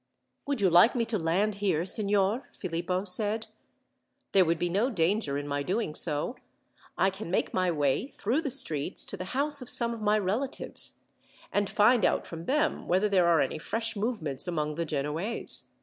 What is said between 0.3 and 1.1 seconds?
"Would you like me